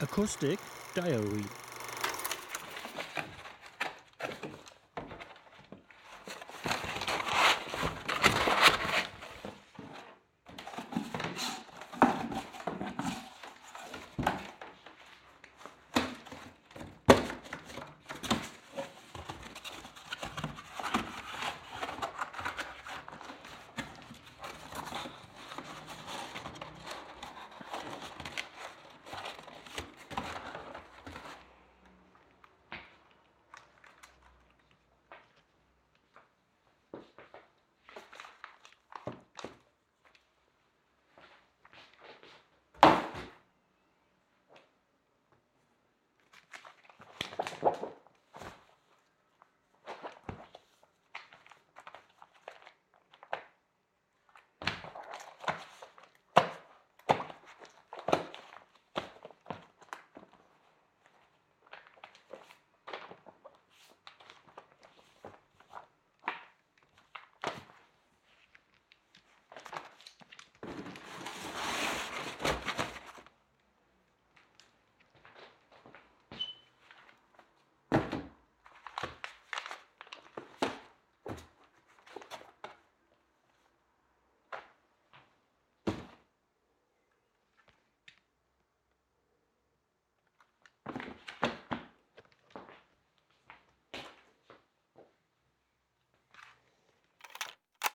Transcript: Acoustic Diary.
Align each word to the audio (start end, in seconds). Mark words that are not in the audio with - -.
Acoustic 0.00 0.60
Diary. 0.94 1.67